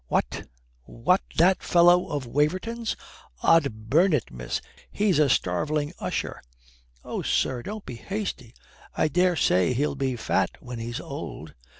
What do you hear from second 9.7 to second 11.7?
he'll be fat when he's old."